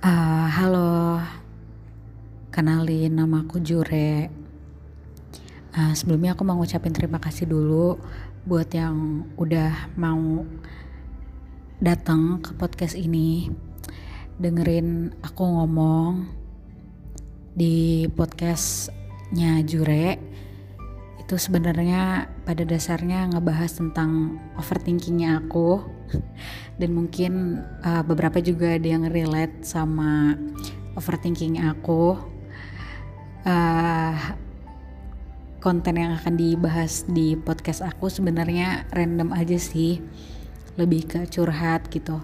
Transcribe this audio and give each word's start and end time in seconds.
Uh, 0.00 0.48
halo, 0.48 1.20
kenalin 2.48 3.20
nama 3.20 3.44
aku 3.44 3.60
Jure. 3.60 4.32
Uh, 5.76 5.92
sebelumnya 5.92 6.32
aku 6.32 6.40
mau 6.40 6.56
ngucapin 6.56 6.96
terima 6.96 7.20
kasih 7.20 7.44
dulu 7.44 8.00
buat 8.48 8.72
yang 8.72 9.28
udah 9.36 9.92
mau 10.00 10.48
datang 11.84 12.40
ke 12.40 12.56
podcast 12.56 12.96
ini, 12.96 13.52
dengerin 14.40 15.20
aku 15.20 15.44
ngomong 15.44 16.32
di 17.52 18.08
podcastnya 18.16 19.60
Jure. 19.68 20.16
Itu 21.20 21.36
sebenarnya 21.36 22.24
pada 22.48 22.64
dasarnya 22.64 23.36
ngebahas 23.36 23.76
tentang 23.76 24.40
overthinkingnya 24.56 25.44
aku 25.44 25.99
dan 26.80 26.96
mungkin 26.96 27.60
uh, 27.84 28.00
beberapa 28.00 28.40
juga 28.40 28.80
ada 28.80 28.88
yang 28.88 29.04
relate 29.12 29.60
sama 29.60 30.32
overthinking 30.96 31.60
aku. 31.60 32.16
Uh, 33.44 34.16
konten 35.60 36.00
yang 36.00 36.16
akan 36.16 36.40
dibahas 36.40 37.04
di 37.04 37.36
podcast 37.36 37.84
aku 37.84 38.08
sebenarnya 38.08 38.88
random 38.96 39.36
aja 39.36 39.60
sih. 39.60 40.00
Lebih 40.80 41.02
ke 41.04 41.20
curhat 41.28 41.92
gitu. 41.92 42.16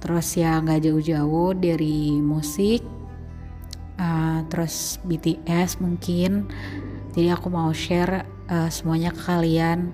Terus 0.00 0.26
ya 0.34 0.56
nggak 0.58 0.88
jauh-jauh 0.88 1.52
dari 1.52 2.16
musik 2.16 2.80
uh, 4.00 4.40
terus 4.48 4.96
BTS 5.04 5.84
mungkin. 5.84 6.48
Jadi 7.12 7.28
aku 7.28 7.52
mau 7.52 7.68
share 7.76 8.24
uh, 8.48 8.72
semuanya 8.72 9.12
ke 9.12 9.20
kalian. 9.20 9.92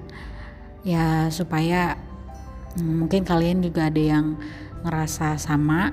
Ya 0.86 1.26
supaya 1.34 1.98
mungkin 2.82 3.26
kalian 3.26 3.62
juga 3.64 3.88
ada 3.88 4.00
yang 4.00 4.38
ngerasa 4.86 5.36
sama 5.40 5.90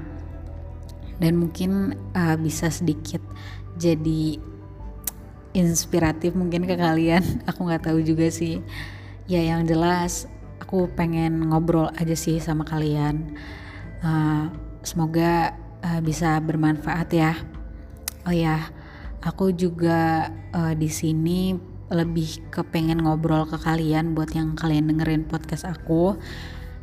dan 1.17 1.39
mungkin 1.39 1.95
uh, 2.13 2.35
bisa 2.37 2.69
sedikit 2.69 3.23
jadi 3.79 4.39
inspiratif 5.55 6.35
mungkin 6.35 6.67
ke 6.67 6.75
kalian. 6.75 7.23
Aku 7.49 7.65
nggak 7.65 7.87
tahu 7.87 8.03
juga 8.03 8.27
sih. 8.27 8.59
Ya 9.25 9.41
yang 9.41 9.65
jelas 9.65 10.29
aku 10.61 10.85
pengen 10.93 11.49
ngobrol 11.49 11.89
aja 11.97 12.13
sih 12.13 12.37
sama 12.37 12.61
kalian. 12.61 13.33
Uh, 14.05 14.53
semoga 14.85 15.57
uh, 15.81 16.01
bisa 16.01 16.37
bermanfaat 16.41 17.09
ya. 17.09 17.33
Oh 18.25 18.33
ya 18.33 18.69
aku 19.25 19.49
juga 19.49 20.29
uh, 20.53 20.73
di 20.77 20.89
sini 20.89 21.57
lebih 21.89 22.49
kepengen 22.53 23.05
ngobrol 23.05 23.45
ke 23.45 23.57
kalian 23.61 24.17
buat 24.17 24.33
yang 24.33 24.57
kalian 24.57 24.89
dengerin 24.89 25.25
podcast 25.25 25.65
aku 25.69 26.17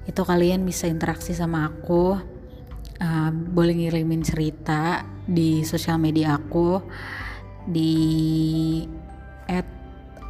itu 0.07 0.23
kalian 0.27 0.67
bisa 0.67 0.91
interaksi 0.91 1.31
sama 1.31 1.71
aku 1.71 2.19
uh, 2.99 3.31
boleh 3.31 3.75
ngirimin 3.87 4.23
cerita 4.23 5.07
di 5.27 5.63
sosial 5.63 5.99
media 6.03 6.39
aku 6.39 6.83
di 7.67 8.83
at 9.47 9.67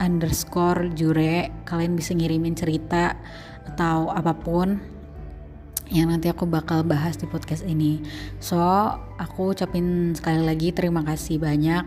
underscore 0.00 0.92
jure. 0.92 1.48
Kalian 1.64 1.96
bisa 1.96 2.12
ngirimin 2.12 2.52
cerita 2.52 3.16
atau 3.72 4.12
apa 4.12 4.36
pun 4.36 4.76
yang 5.92 6.08
nanti 6.08 6.32
aku 6.32 6.48
bakal 6.48 6.84
bahas 6.84 7.20
di 7.20 7.28
podcast 7.28 7.64
ini. 7.64 8.00
So 8.40 8.60
aku 9.20 9.52
ucapin 9.52 10.16
sekali 10.16 10.40
lagi 10.44 10.72
terima 10.72 11.04
kasih 11.04 11.40
banyak 11.40 11.84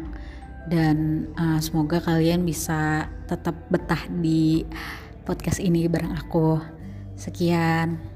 dan 0.69 1.29
uh, 1.37 1.61
semoga 1.61 2.01
kalian 2.01 2.45
bisa 2.45 3.09
tetap 3.29 3.53
betah 3.69 4.01
di 4.09 4.65
podcast 5.25 5.61
ini 5.61 5.85
bareng 5.89 6.13
aku 6.13 6.74
Sekian. 7.15 8.14